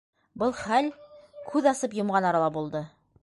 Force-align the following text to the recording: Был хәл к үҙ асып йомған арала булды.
Был 0.43 0.55
хәл 0.61 0.89
к 1.51 1.55
үҙ 1.61 1.69
асып 1.73 1.95
йомған 1.99 2.31
арала 2.33 2.51
булды. 2.59 2.85